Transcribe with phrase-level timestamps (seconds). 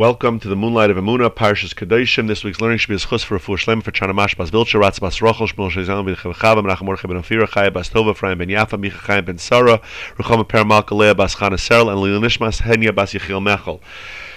[0.00, 2.26] Welcome to the Moonlight of Emuna, Parshas Kedoshim.
[2.26, 4.98] This week's learning should be a schus for full shlem for Chanamash Bas Vilcha, Ratz
[4.98, 8.48] Bas Rochel, Shmuel Shezam Ben Chavchavam, Nachum Mordechai Ben Ofira, Chaya Bas Tova, Ephraim Ben
[8.48, 9.78] Yafa, Micha Chaim Ben Sarah,
[10.16, 13.82] Rechoma Paramal Kalea Bas Chana Serel, and Lilnishmas Henya Bas Yechiel Mechel.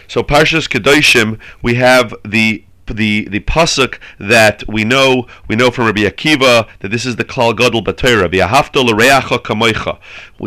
[0.10, 5.86] So Parshas Kedoshim, we have the the the pasuk that we know we know from
[5.86, 10.00] Rabbi Akiva that this is the klal gadol batera v'ahavta l'reacha kamoicha.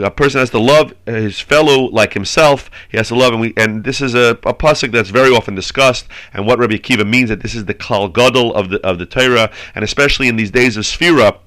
[0.04, 2.70] A person has to love his fellow like himself.
[2.90, 5.54] He has to love, and we and this is a, a pasuk that's very often
[5.54, 6.06] discussed.
[6.34, 9.06] And what Rabbi Akiva means that this is the klal gadol of the of the
[9.06, 11.38] Torah, and especially in these days of Sfira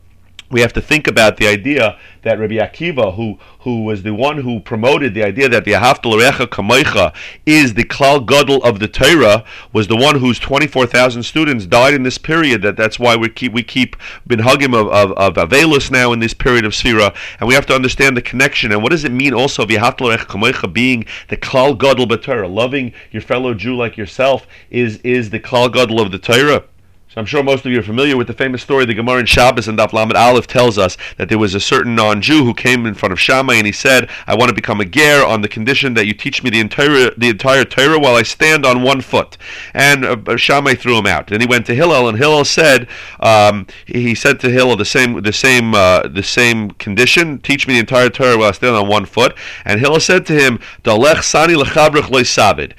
[0.52, 4.38] we have to think about the idea that Rabbi Akiva, who who was the one
[4.38, 7.14] who promoted the idea that the Ahavtal Recha Kamoicha
[7.46, 11.66] is the Klal Gadol of the Torah, was the one whose twenty four thousand students
[11.66, 12.62] died in this period.
[12.62, 16.20] That that's why we keep we keep bin hagim of of, of Avelus now in
[16.20, 19.12] this period of Sfira, and we have to understand the connection and what does it
[19.12, 23.98] mean also Ahavtal Recha Kamoicha being the Klal Gadol Torah, loving your fellow Jew like
[23.98, 26.64] yourself is is the Klal Gadol of the Torah.
[27.12, 28.86] So I'm sure most of you are familiar with the famous story.
[28.86, 31.96] The Gemara in Shabbos and Daf Lamed Aleph tells us that there was a certain
[31.96, 34.86] non-Jew who came in front of Shammai and he said, "I want to become a
[34.86, 38.22] ger on the condition that you teach me the entire the entire Torah while I
[38.22, 39.40] stand on one foot."
[39.74, 41.32] And uh, Shammai threw him out.
[41.32, 42.88] And he went to Hillel, and Hillel said,
[43.22, 47.74] um, he said to Hillel the same the same uh, the same condition: teach me
[47.74, 49.36] the entire Torah while I stand on one foot.
[49.66, 52.74] And Hillel said to him, "Dalech sani lechabrich loisavid."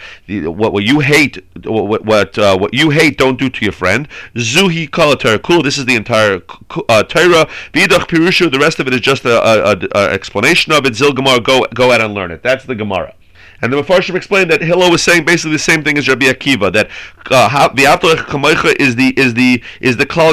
[0.54, 4.06] What what you hate, what what uh, what you hate, don't do to your friend.
[4.34, 5.38] Zuhi kala Torah.
[5.38, 5.62] Cool.
[5.62, 6.42] This is the entire
[6.88, 7.48] uh, Torah.
[7.72, 8.50] Vidach Pirushu.
[8.50, 10.94] The rest of it is just a, a, a, a explanation of it.
[10.94, 11.12] Zil.
[11.12, 12.42] Go go out and learn it.
[12.42, 13.14] That's the Gemara.
[13.62, 16.72] And the Mefarshim explained that Hillel was saying basically the same thing as Rabbi Akiva
[16.72, 16.88] that
[17.30, 20.30] uh, the Kamoicha is the is the is the klal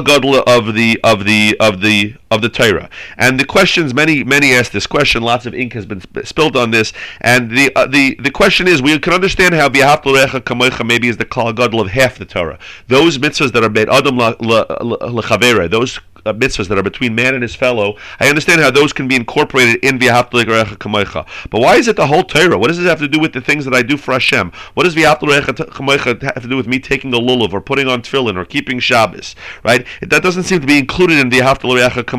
[0.48, 2.90] of the of the of the of the Torah.
[3.18, 5.24] And the questions many many ask this question.
[5.24, 6.94] Lots of ink has been spilled on this.
[7.22, 11.18] And the uh, the the question is we can understand how V'ahavta Kamoicha maybe is
[11.18, 12.60] the klal gadol of half the Torah.
[12.88, 17.42] Those mitzvahs that are made Adam lechavera, those uh, mitzvahs that are between man and
[17.42, 20.44] his fellow, I understand how those can be incorporated in V'ahavta
[20.78, 21.26] Kamoicha.
[21.50, 22.58] But why is it the whole Torah?
[22.58, 24.52] What does this have to do with the things that I do for Hashem?
[24.74, 28.02] What does V'ahavta Kamoicha have to do with me taking a lulav or putting on
[28.02, 29.36] tefillin or keeping Shabbos?
[29.64, 29.88] Right?
[30.02, 32.17] That doesn't seem to be included in V'ahavta Kamoicha.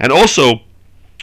[0.00, 0.62] And also,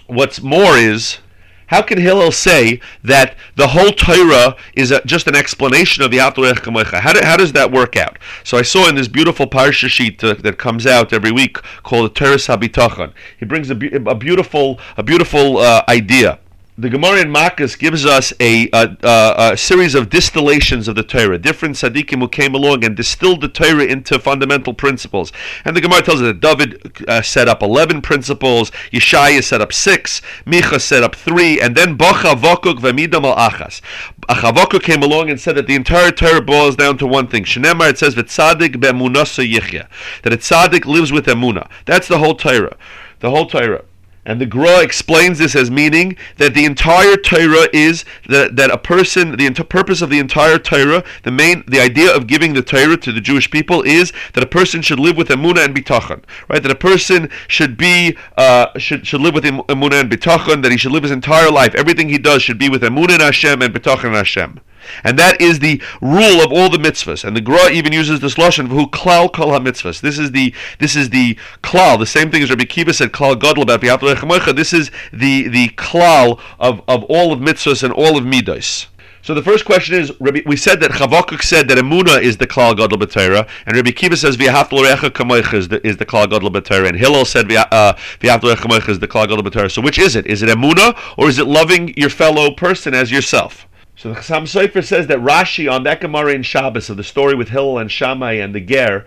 [0.08, 1.20] what's more is
[1.68, 6.18] how can Hillel say that the whole Torah is a, just an explanation of the
[6.18, 7.00] Atorech Kamoicha?
[7.00, 8.18] How, do, how does that work out?
[8.44, 12.12] So I saw in this beautiful parsha sheet uh, that comes out every week called
[12.12, 13.14] the Torah Habitachon.
[13.40, 16.40] He brings a, a beautiful a beautiful uh, idea
[16.78, 21.04] the Gemara in Makkas gives us a, a, a, a, series of distillations of the
[21.04, 21.38] Torah.
[21.38, 25.32] Different tzaddikim who came along and distilled the Torah into fundamental principles.
[25.64, 29.72] And the Gemara tells us that David uh, set up 11 principles, Yeshaya set up
[29.72, 33.80] 6, Micha set up 3, and then Bocha Vokuk Vemidam al Achas.
[34.28, 37.46] Achavokuk came along and said that the entire Torah boils down to one thing.
[37.46, 39.88] Shenemar, it says, V'tzadik be'emunasa yichya.
[40.24, 41.70] That a tzaddik lives with emuna.
[41.86, 42.76] That's the whole Torah.
[43.22, 43.86] The whole Torah.
[44.26, 48.78] And the Gra explains this as meaning that the entire Torah is that, that a
[48.78, 52.98] person, the purpose of the entire Torah, the main, the idea of giving the Torah
[52.98, 56.62] to the Jewish people is that a person should live with emuna and bitachon, right?
[56.64, 60.64] That a person should be, uh, should should live with emuna and bitachon.
[60.64, 61.76] That he should live his entire life.
[61.76, 64.60] Everything he does should be with emuna and Hashem and bitachon and Hashem.
[65.04, 67.24] And that is the rule of all the mitzvahs.
[67.24, 70.02] And the Gra even uses this lashon who klal kol ha-mitzvahs.
[70.02, 72.00] This is the this is the klal.
[72.00, 75.70] The same thing as Rabbi Akiva said klal gadol about b'yapel This is the the
[75.70, 78.88] klal of, of all of mitzvahs and all of midos.
[79.26, 82.46] So the first question is, Rabbi, we said that Chavakuk said that Emuna is the
[82.46, 86.30] Klal Gadol B'Torah, and Rabbi Akiva says V'yahavt L'Recha Kamoich is the, is the Klal
[86.30, 89.72] Gadol B'Torah, and Hillel said V'yahavt uh, L'Recha Kamoich is the Klal Gadol B'Torah.
[89.72, 90.28] So which is it?
[90.28, 93.68] Is it Emuna, or is it loving your fellow person as yourself?
[94.06, 97.34] So the Chassam Sofer says that Rashi on that Gemara in Shabbos of the story
[97.34, 99.04] with Hillel and Shammai and the Ger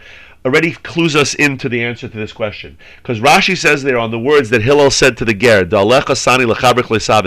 [0.48, 2.78] already clues us into the answer to this question.
[2.97, 5.66] Because Rashi says there on the words that Hillel said to the Ger,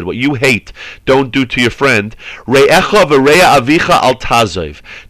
[0.03, 0.73] what you hate,
[1.05, 2.15] don't do to your friend.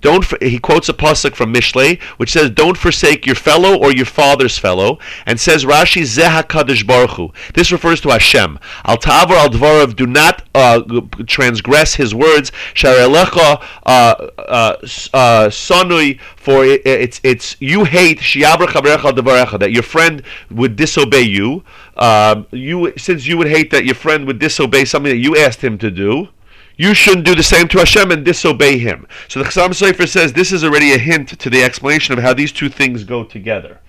[0.02, 4.06] Don't, he quotes a pasuk from Mishlei, which says, don't forsake your fellow or your
[4.06, 7.32] father's fellow, and says Rashi, Zeh HaKadosh Baruch Hu.
[7.54, 8.60] This refers to Hashem.
[8.84, 10.82] Al Ta'avor Al Dvarav, do not uh,
[11.28, 12.52] transgress his words.
[12.74, 14.76] Sharelecha uh, uh,
[15.14, 15.50] uh,
[16.42, 18.20] for it, it's, it's, you hate
[19.60, 21.64] that your friend would disobey you.
[21.98, 25.64] Um, you since you would hate that your friend would disobey something that you asked
[25.64, 26.30] him to do.
[26.78, 29.06] You shouldn't do the same to Hashem and disobey Him.
[29.28, 32.34] So the Chassam Sofer says this is already a hint to the explanation of how
[32.34, 33.80] these two things go together.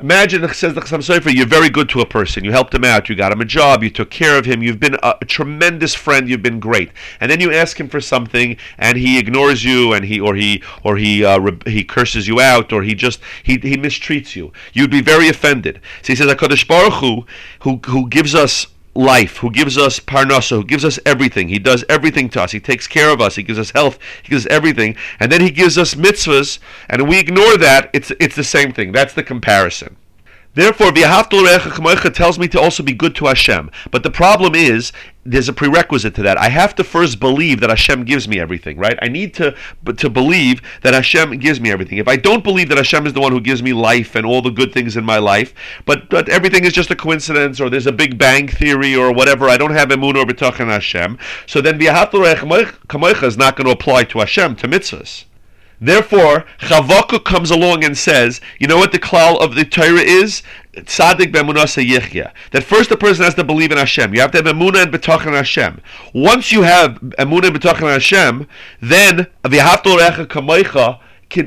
[0.00, 2.44] Imagine, says the Chassam Sofer, you're very good to a person.
[2.44, 3.08] You helped him out.
[3.08, 3.84] You got him a job.
[3.84, 4.60] You took care of him.
[4.60, 6.28] You've been a, a, tremendous friend.
[6.28, 6.90] You've been great.
[7.20, 10.64] And then you ask him for something, and he ignores you, and he or he
[10.82, 14.52] or he uh, re- he curses you out, or he just he, he mistreats you.
[14.72, 15.80] You'd be very offended.
[16.02, 17.24] So he says, Hakadosh Baruch Hu,
[17.60, 21.48] who who gives us life, who gives us parnasa, who gives us everything.
[21.48, 22.52] He does everything to us.
[22.52, 23.36] He takes care of us.
[23.36, 23.98] He gives us health.
[24.22, 26.58] He gives us everything, and then he gives us mitzvahs,
[26.88, 27.90] and we ignore that.
[27.92, 28.92] It's it's the same thing.
[28.92, 29.96] That's the comparison.
[30.54, 33.70] Therefore, tells me to also be good to Hashem.
[33.90, 34.92] But the problem is,
[35.26, 36.38] there's a prerequisite to that.
[36.38, 38.98] I have to first believe that Hashem gives me everything, right?
[39.00, 39.56] I need to
[39.96, 41.98] to believe that Hashem gives me everything.
[41.98, 44.42] If I don't believe that Hashem is the one who gives me life and all
[44.42, 45.54] the good things in my life,
[45.86, 49.48] but, but everything is just a coincidence or there's a Big Bang theory or whatever,
[49.48, 54.04] I don't have emun or betachin Hashem, so then V'ahavta is not going to apply
[54.04, 55.24] to Hashem, to mitzvahs.
[55.84, 60.42] Therefore, Chavakuk comes along and says, you know what the klal of the Torah is?
[60.74, 62.32] Tzaddik b'emunasa yichya.
[62.52, 64.14] That first the person has to believe in Hashem.
[64.14, 65.82] You have to have emunah and betachin Hashem.
[66.14, 68.48] Once you have emunah and betachin Hashem,
[68.80, 71.00] then v'yahavto recha kamoicha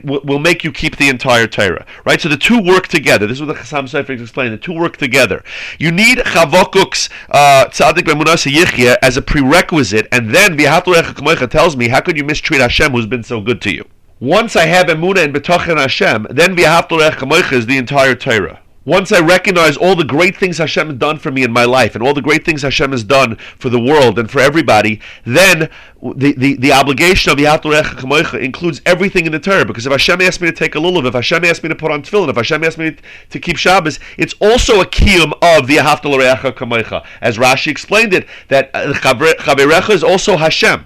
[0.03, 2.19] will make you keep the entire Torah, right?
[2.19, 3.25] So the two work together.
[3.25, 4.53] This is what the Chassam Sofer explained.
[4.53, 5.43] The two work together.
[5.79, 11.49] You need Chavokuk's uh, Tzaddik Bemunasa Yichya as a prerequisite, and then V'yahavto Recha Kamoicha
[11.49, 13.85] tells me, how could you mistreat Hashem who's been so good to you?
[14.19, 18.59] Once I have Emunah and Betachin Hashem, then V'yahavtorech Kamoicha is the entire Torah.
[18.83, 21.93] Once I recognize all the great things Hashem has done for me in my life
[21.93, 25.69] and all the great things Hashem has done for the world and for everybody, then
[26.01, 29.65] the, the, the obligation of Yahatorech Kamoicha includes everything in the Torah.
[29.65, 31.91] Because if Hashem asks me to take a lulav, if Hashem asks me to put
[31.91, 32.95] on tefillin, if Hashem asks me
[33.29, 37.05] to keep Shabbos, it's also a kiyum of the Yahatorech Kamoicha.
[37.21, 40.85] As Rashi explained it, that uh, Chaverecha is also Hashem.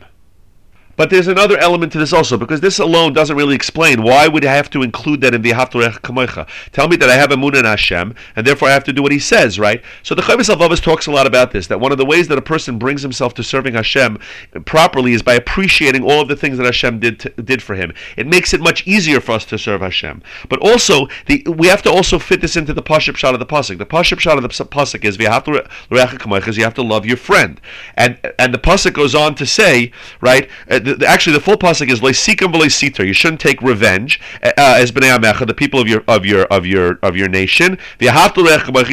[1.01, 4.45] But there's another element to this also, because this alone doesn't really explain why would
[4.45, 6.48] I have to include that in the Haftarech Kamoicha.
[6.74, 9.01] Tell me that I have a moon in Hashem, and therefore I have to do
[9.01, 9.83] what he says, right?
[10.03, 12.38] So the Chovos HaLevavos talks a lot about this, that one of the ways that
[12.38, 14.19] a person brings himself to serving Hashem
[14.65, 17.95] properly is by appreciating all of the things that Hashem did to, did for him.
[18.15, 20.21] It makes it much easier for us to serve Hashem.
[20.50, 23.48] But also, the, we have to also fit this into the Pashup shot of the
[23.48, 23.80] Pasuk.
[23.80, 27.59] The Pashup shot of the Pasuk is, you have to love your friend.
[27.95, 31.91] And, and the Pasuk goes on to say, right, uh, the, actually the full pasuk
[31.91, 33.05] is leisikam v'leisiter.
[33.05, 36.65] You shouldn't take revenge uh, as bnei amecha, the people of your of your of
[36.65, 37.77] your of your nation.
[37.99, 38.09] You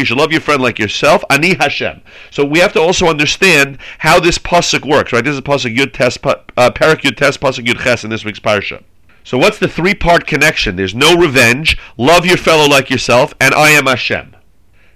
[0.04, 1.24] should love your friend like yourself.
[1.30, 2.02] Ani Hashem.
[2.30, 5.12] So we have to also understand how this pasuk works.
[5.12, 5.24] Right?
[5.24, 8.40] This is pasuk yud test uh, parak yud test pasuk yud ches in this week's
[8.40, 8.82] parsha.
[9.24, 10.76] So what's the three part connection?
[10.76, 11.76] There's no revenge.
[11.98, 14.34] Love your fellow like yourself, and I am Hashem.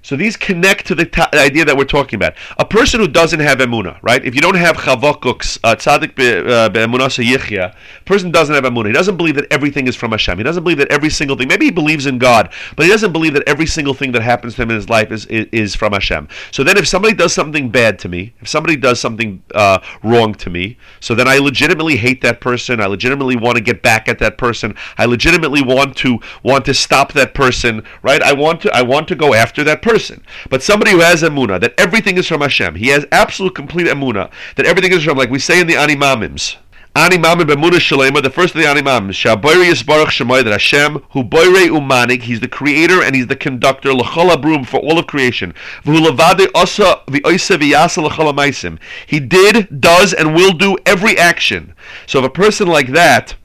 [0.02, 2.34] So these connect to the, ta- idea that we're talking about.
[2.58, 4.24] A person who doesn't have emuna, right?
[4.24, 8.88] If you don't have chavokuk's uh, tzaddik be'emunasa uh, yichya, a person doesn't have emuna.
[8.88, 10.38] He doesn't believe that everything is from Hashem.
[10.38, 11.46] He doesn't believe that every single thing.
[11.46, 14.56] Maybe he believes in God, but he doesn't believe that every single thing that happens
[14.56, 16.26] to him in his life is is, is from Hashem.
[16.50, 20.34] So then, if somebody does something bad to me, if somebody does something uh, wrong
[20.34, 22.80] to me, so then I legitimately hate that person.
[22.80, 24.74] I legitimately want to get back at that person.
[24.98, 27.84] I legitimately want to want to stop that person.
[28.02, 28.20] Right?
[28.20, 30.24] I want to I want to go after that person person.
[30.48, 34.30] But somebody who has emuna that everything is from Hashem, he has absolute complete emuna
[34.56, 36.56] that everything is from, like we say in the Animamims.
[36.96, 41.68] Animamim b'emuna shalema, the first of the Animamims, Shaboiri Yisbarach Shemoy, that Hashem, who boire
[41.68, 45.52] umanig, he's the creator and he's the conductor, l'chol brum for all of creation.
[45.84, 48.78] V'hulavade osa v'oisa v'yasa l'chol.
[49.06, 51.74] He did, does, and will do every action.
[52.06, 53.36] So if a person like that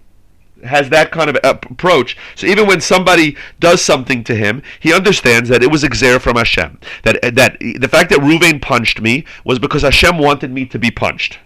[0.64, 2.18] has that kind of approach.
[2.36, 6.38] So even when somebody does something to him, he understands that it was exer from
[6.38, 6.80] Hashem.
[7.04, 10.66] That eh, that eh, the fact that Ruvain punched me was because Hashem wanted me
[10.66, 11.40] to be punched.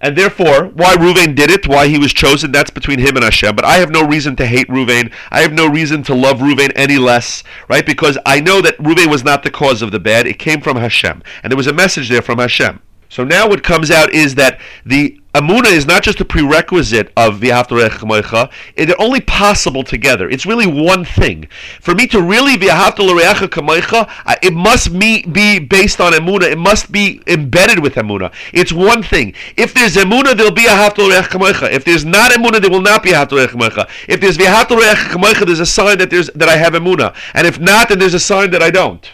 [0.00, 3.56] And therefore, why Ruvain did it, why he was chosen, that's between him and Hashem.
[3.56, 5.12] But I have no reason to hate Ruvain.
[5.30, 7.84] I have no reason to love Ruvain any less, right?
[7.84, 10.26] Because I know that Ruvain was not the cause of the bad.
[10.26, 11.22] It came from Hashem.
[11.42, 12.80] And there was a message there from Hashem.
[13.08, 17.38] So now what comes out is that the Amuna is not just a prerequisite of
[17.38, 20.28] V'yahavtorech eh, They're only possible together.
[20.28, 21.46] It's really one thing.
[21.80, 26.50] For me to really V'yahavtorech it must be, based on Amuna.
[26.50, 28.32] It must be embedded with Amuna.
[28.52, 29.32] It's one thing.
[29.56, 33.12] If there's Amuna, there'll be a Havtorech If there's not Amuna, there will not be
[33.12, 37.14] a Havtorech If there's V'yahavtorech there's a sign that, there's, that I have Amuna.
[37.34, 39.08] And if not, then there's a sign that I don't.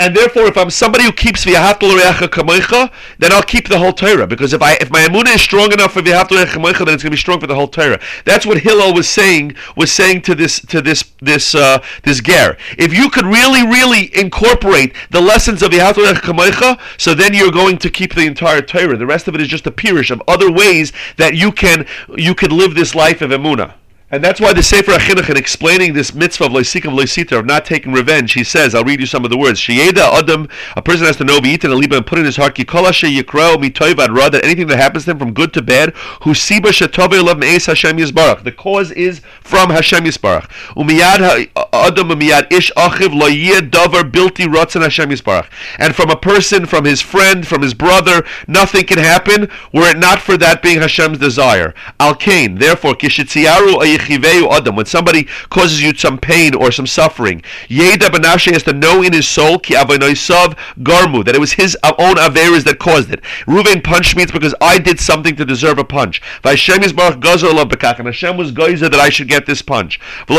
[0.00, 3.92] And therefore, if I'm somebody who keeps v'yahatul reacha kamoicha, then I'll keep the whole
[3.92, 4.28] Torah.
[4.28, 7.10] Because if I if my emunah is strong enough for v'yahatul kamoicha, then it's going
[7.10, 7.98] to be strong for the whole Torah.
[8.24, 12.56] That's what Hillel was saying was saying to this to this this uh, this ger.
[12.78, 17.78] If you could really really incorporate the lessons of v'yahatul kamoicha, so then you're going
[17.78, 18.96] to keep the entire Torah.
[18.96, 21.86] The rest of it is just a pirish of other ways that you can
[22.16, 23.74] you can live this life of emunah.
[24.10, 27.66] And that's why the Sefer HaChinuch, in explaining this mitzvah of loisikam loisita, of not
[27.66, 29.60] taking revenge, he says, I'll read you some of the words.
[29.60, 32.64] Sheyeda adam, a person has to know, v'yitin aliba, and put in his heart, ki
[32.64, 35.94] kol asher yikrao mitoivad ra, that anything that happens to him from good to bad,
[36.22, 38.44] hu siba shetove me'es Hashem Yisbarach.
[38.44, 40.48] The cause is from Hashem Yisbarach.
[40.74, 45.48] Umiyad adam umiyad ish achiv lo davar bilti rotzen Hashem Yisbarach.
[45.78, 49.98] And from a person, from his friend, from his brother, nothing can happen were it
[49.98, 51.74] not for that being Hashem's desire.
[52.00, 58.08] Al kain, therefore, kishitziaru adam, when somebody causes you some pain or some suffering, Yeda
[58.08, 62.64] Banashe has to know in his soul ki garmu that it was his own averas
[62.64, 63.22] that caused it.
[63.46, 66.20] Ruvain punched me it's because I did something to deserve a punch.
[66.44, 69.98] Hashem is baruch gazer and Hashem was geyser that I should get this punch.
[70.28, 70.36] And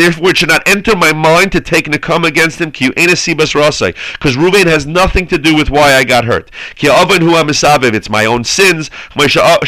[0.00, 4.66] therefore it should not enter my mind to take nekam against him ki because Ruvain
[4.66, 6.50] has nothing to do with why I got hurt.
[6.80, 8.90] It's my own sins.
[9.16, 9.58] Uh,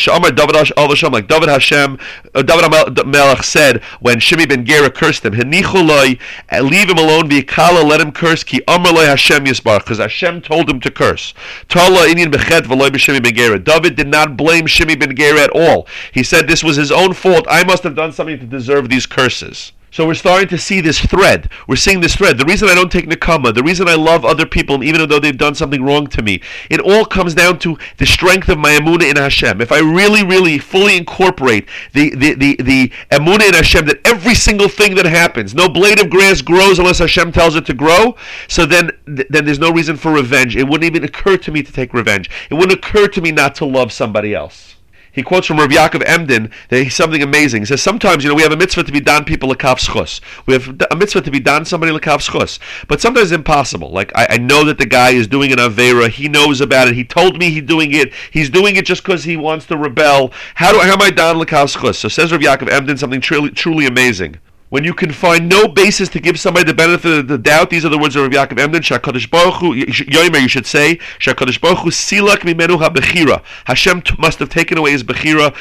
[1.10, 1.98] like David Hashem,
[2.34, 6.18] uh, David Melech said when Shimi ben Gera cursed him, "Henichuloi,
[6.50, 10.68] uh, leave him alone, v'ikala, let him curse, ki amarloi Hashem yisbar, because Hashem told
[10.68, 11.34] him to curse.
[11.68, 13.58] Tala inyan bechet v'loi b'Shimi ben Gera.
[13.58, 15.86] David did not blame Shimi ben Gera at all.
[16.12, 17.46] He said this was his own fault.
[17.48, 19.72] I must have done something to deserve these curses.
[19.90, 21.50] So we're starting to see this thread.
[21.66, 22.38] We're seeing this thread.
[22.38, 25.36] The reason I don't take nakama, the reason I love other people, even though they've
[25.36, 29.10] done something wrong to me, it all comes down to the strength of my emuna
[29.10, 29.60] in Hashem.
[29.60, 34.34] If I really, really fully incorporate the the the, the emuna in Hashem, that every
[34.34, 38.16] single thing that happens, no blade of grass grows unless Hashem tells it to grow.
[38.48, 40.56] So then, then there's no reason for revenge.
[40.56, 42.30] It wouldn't even occur to me to take revenge.
[42.50, 44.77] It wouldn't occur to me not to love somebody else
[45.18, 47.62] he quotes from Rav Yaakov Emden that he's something amazing.
[47.62, 50.20] He says sometimes you know we have a mitzvah to be done people lekav schus.
[50.46, 53.90] We have a mitzvah to be done somebody lekav schus, but sometimes it's impossible.
[53.90, 56.08] Like I, I, know that the guy is doing an avera.
[56.08, 56.94] He knows about it.
[56.94, 58.12] He told me he's doing it.
[58.30, 60.32] He's doing it just because he wants to rebel.
[60.54, 61.96] How do how am I done lekav schus?
[61.96, 64.38] So says Rav Yaakov Emden something truly truly amazing
[64.70, 67.84] when you can find no basis to give somebody the benefit of the doubt, these
[67.84, 71.60] are the words of Rabbi Yaakov Emden, Shakadosh Baruch Hu, Yoimer, you should say, Shakadosh
[71.60, 73.42] Baruch Hu silak mimenu ha-bechira.
[73.64, 75.54] Hashem must have taken away his bechira,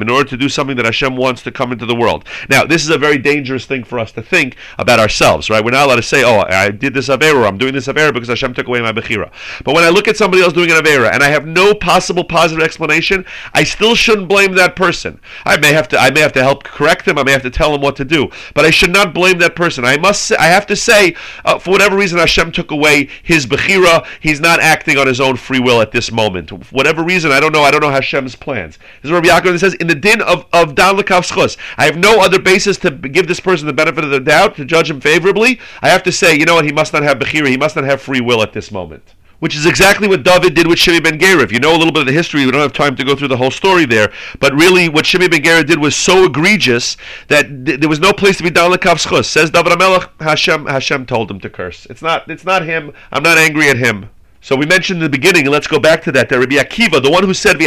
[0.00, 2.26] in order to do something that Hashem wants to come into the world.
[2.48, 5.64] Now, this is a very dangerous thing for us to think about ourselves, right?
[5.64, 8.28] We're not allowed to say, oh, I did this Avera, I'm doing this Avera because
[8.28, 9.30] Hashem took away my bechira.
[9.64, 12.24] But when I look at somebody else doing an Avera, and I have no possible
[12.24, 13.24] positive explanation,
[13.54, 15.20] I still shouldn't blame that person.
[15.44, 17.50] I may have to, I may have to help correct them I may have to
[17.50, 18.30] tell him what to do.
[18.54, 19.84] But I should not blame that person.
[19.84, 20.22] I must.
[20.22, 21.14] Say, I have to say,
[21.44, 24.06] uh, for whatever reason, Hashem took away his bechira.
[24.20, 26.50] He's not acting on his own free will at this moment.
[26.50, 27.62] For whatever reason, I don't know.
[27.62, 28.78] I don't know Hashem's plans.
[29.00, 31.56] This is Rabbi Yaakov says in the din of of Dan Schus.
[31.76, 34.64] I have no other basis to give this person the benefit of the doubt to
[34.64, 35.60] judge him favorably.
[35.80, 36.64] I have to say, you know what?
[36.64, 37.48] He must not have bechira.
[37.48, 40.68] He must not have free will at this moment which is exactly what David did
[40.68, 41.42] with Shimi ben Gera.
[41.42, 43.16] If you know a little bit of the history, we don't have time to go
[43.16, 44.12] through the whole story there.
[44.38, 46.96] But really, what Shimi ben Gera did was so egregious
[47.26, 51.06] that th- there was no place to be down the Says David Amelech, Hashem, Hashem
[51.06, 51.88] told him to curse.
[51.90, 52.92] It's not, it's not him.
[53.10, 54.10] I'm not angry at him.
[54.44, 56.28] So we mentioned in the beginning, and let's go back to that.
[56.28, 57.66] That Rabbi Akiva, the one who said, he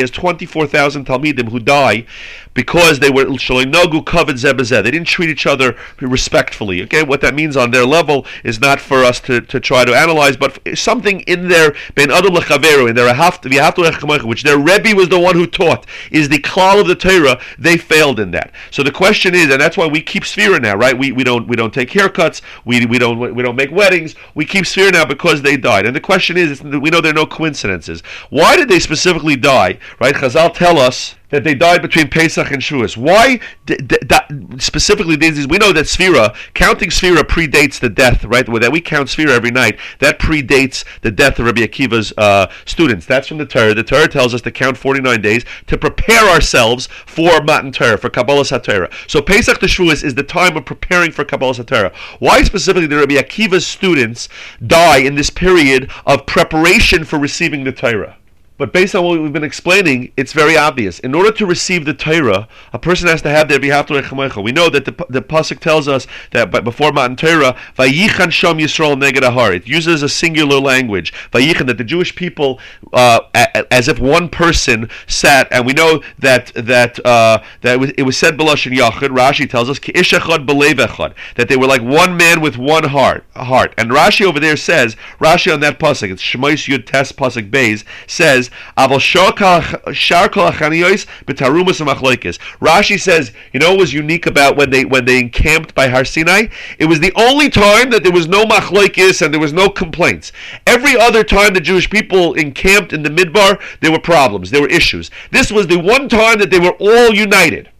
[0.00, 2.06] has 24,000 Talmidim who die
[2.54, 4.82] because they were Shalinogu covered Zebazeh.
[4.82, 6.82] They didn't treat each other respectfully.
[6.84, 9.94] Okay, what that means on their level is not for us to, to try to
[9.94, 13.14] analyze, but something in their Ben Adul Lechaveru, in their
[14.24, 17.40] which their Rebbe was the one who taught, is the klal of the Torah.
[17.58, 18.52] They failed in that.
[18.70, 20.96] So the question is, and that's why we keep Sphira now, right?
[20.96, 22.40] We, we don't we don't take haircuts.
[22.64, 24.14] We, we don't we don't make weddings.
[24.34, 25.86] We keep Sphira now because they died.
[25.86, 28.02] And the question is, we know there are no coincidences.
[28.30, 29.78] Why did they specifically die?
[29.98, 30.14] Right?
[30.14, 32.96] Chazal tell us that they died between Pesach and Shavuos.
[32.96, 35.48] Why d- d- specifically these?
[35.48, 38.46] We know that Sphira, counting Sphira predates the death, right?
[38.46, 39.80] That we count Sphira every night.
[39.98, 43.04] That predates the death of Rabbi Akiva's uh, students.
[43.04, 43.74] That's from the Torah.
[43.74, 48.10] The Torah tells us to count 49 days to prepare ourselves for Matan Torah, for
[48.10, 48.92] Kabbalah Satorah.
[49.10, 51.92] So Pesach to Shavuos is the time of preparing for Kabbalah Satorah.
[52.20, 54.28] Why specifically did Rabbi Akiva's students
[54.64, 58.18] die in this period of preparation for receiving the Torah?
[58.56, 61.00] But based on what we've been explaining, it's very obvious.
[61.00, 64.70] In order to receive the Torah, a person has to have their bihav We know
[64.70, 69.54] that the, the pasuk tells us that before Matan Torah, vayichan shom Yisrael neged.
[69.56, 71.12] It uses a singular language.
[71.32, 72.60] Vayichan that the Jewish people,
[72.92, 73.20] uh,
[73.72, 78.38] as if one person sat, and we know that that uh, that it was, said
[78.38, 79.08] b'lashon yachid.
[79.08, 83.24] Rashi tells us ki ishachad that they were like one man with one heart.
[83.34, 83.74] Heart.
[83.76, 87.82] And Rashi over there says Rashi on that pasuk, it's Shemais Yud Tes pasuk Beis
[88.06, 88.43] says
[92.34, 92.44] says.
[92.60, 96.04] Rashi says, you know, what was unique about when they when they encamped by Har
[96.04, 96.46] Sinai.
[96.78, 100.32] It was the only time that there was no machloikis and there was no complaints.
[100.66, 104.68] Every other time the Jewish people encamped in the Midbar, there were problems, there were
[104.68, 105.10] issues.
[105.30, 107.70] This was the one time that they were all united.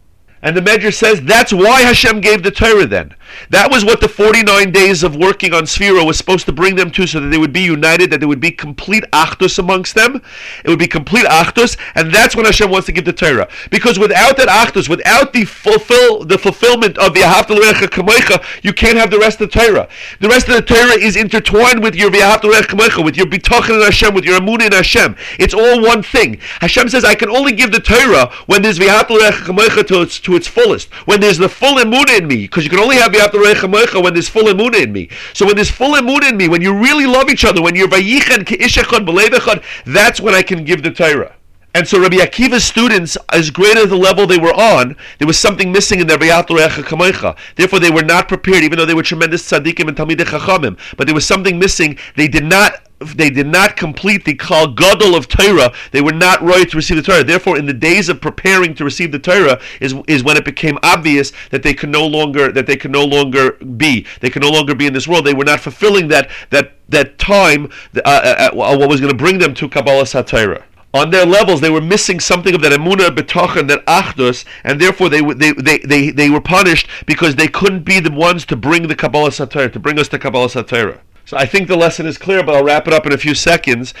[0.45, 3.15] And the Medrash says that's why Hashem gave the Torah then.
[3.49, 6.91] That was what the 49 days of working on Sphira was supposed to bring them
[6.91, 10.21] to, so that they would be united, that there would be complete achdus amongst them.
[10.63, 13.49] It would be complete achdus, and that's when Hashem wants to give the Torah.
[13.71, 17.55] Because without that achdus, without the fulfill the fulfillment of the Ahavta
[17.87, 19.89] Kamecha, you can't have the rest of the Torah.
[20.19, 23.81] The rest of the Torah is intertwined with your Ahavta Kamecha, with your Bitachon in
[23.81, 25.15] Hashem, with your Amun in Hashem.
[25.39, 26.39] It's all one thing.
[26.61, 30.47] Hashem says, I can only give the Torah when there's Ahavta Kamecha to its its
[30.47, 34.01] fullest, when there's the full Amun in me, because you can only have the Atharaechamacha
[34.03, 35.09] when there's full emuna in me.
[35.33, 37.87] So when there's full emuna in me, when you really love each other, when you're
[37.87, 41.34] vayichan keishachad b'levechad, that's when I can give the Torah.
[41.75, 45.37] And so Rabbi Akiva's students, as great as the level they were on, there was
[45.37, 47.35] something missing in their Kamecha.
[47.57, 50.79] Therefore, they were not prepared, even though they were tremendous tzaddikim and talmidei chachamim.
[50.95, 51.99] But there was something missing.
[52.15, 52.81] They did not
[53.17, 55.73] they did not complete the Kal Gadol of Torah.
[55.91, 57.25] They were not right to receive the Torah.
[57.25, 60.79] Therefore, in the days of preparing to receive the Torah, is is when it became
[60.81, 64.05] obvious that they could no longer that they could no longer be.
[64.21, 65.25] They could no longer be in this world.
[65.25, 67.69] They were not fulfilling that that that time.
[67.97, 70.63] Uh, uh, uh what was going to bring them to Kabbalah Satira
[70.95, 75.09] on their levels, they were missing something of that emuna betochen, that achdus, and therefore
[75.09, 78.87] they, they they, they they were punished because they couldn't be the ones to bring
[78.87, 80.99] the Kabbalah Satira, to bring us to Kabbalah Satira.
[81.25, 83.33] So I think the lesson is clear, but I'll wrap it up in a few
[83.33, 83.93] seconds.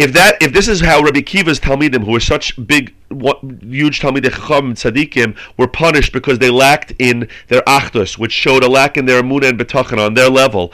[0.00, 4.30] If that, if this is how Rabbi Akiva's Talmidim, who were such big huge Talmidei
[4.30, 9.06] Chacham tzaddikim were punished because they lacked in their achdus, which showed a lack in
[9.06, 10.72] their emunah and betachan on their level.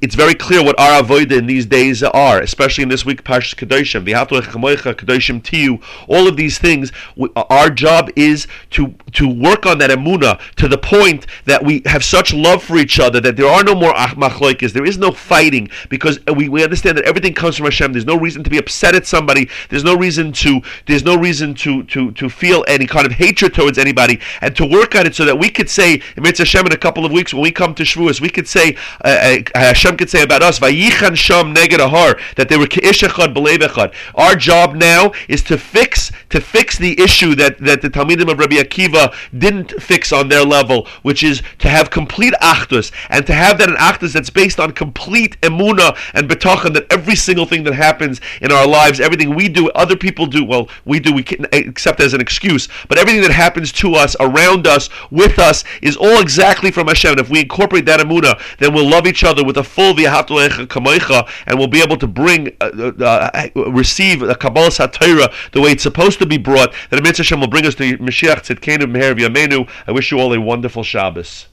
[0.00, 3.54] It's very clear what our avodah in these days are, especially in this week Parshas
[3.54, 6.92] Kedoshim, V'haftu Chamoicha, Kedoshim Tiyu, all of these things.
[7.36, 12.02] Our job is to to work on that emunah to the point that we have
[12.02, 15.12] such love for each other that there are no more ah, machloikas, there is no
[15.12, 17.92] fighting because we, we understand that everything comes from Hashem.
[17.92, 19.48] There's no reason to be upset at somebody.
[19.68, 20.60] There's no reason to.
[20.86, 24.66] There's no reason to to, to, feel any kind of hatred towards anybody and to
[24.66, 27.32] work on it so that we could say, in Hashem in a couple of weeks
[27.32, 30.58] when we come to Shavuos, we could say, uh, uh, Hashem could say about us,
[30.58, 33.94] Vayichan Sham Neged Ahar, that they were Ke'ishachad B'levechad.
[34.14, 38.38] Our job now is to fix to fix the issue that, that the Talmidim of
[38.38, 43.32] Rabbi Akiva didn't fix on their level, which is to have complete achdus and to
[43.32, 47.64] have that an achdus that's based on complete emuna and betachan that every single thing
[47.64, 51.22] that happens in our lives, everything we do, other people do, well, we do, we
[51.22, 52.68] can, accept as an excuse.
[52.88, 57.12] But everything that happens to us, around us, with us, is all exactly from Hashem.
[57.12, 60.66] And if we incorporate that amuna, then we'll love each other with a full v'yahatulecha
[60.66, 65.60] kamoicha, and we'll be able to bring, uh, uh, uh receive a Kabbalah Satira the
[65.60, 66.74] way it's supposed to be brought.
[66.90, 69.68] That Mitzvah Hashem will bring us to Mashiach Tzidkenu Meher V'Yamenu.
[69.86, 71.46] I wish you all a wonderful Shabbos.